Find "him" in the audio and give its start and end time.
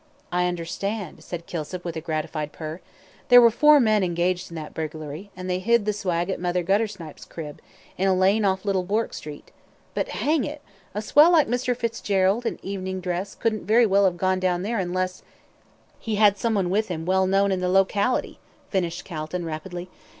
16.87-17.05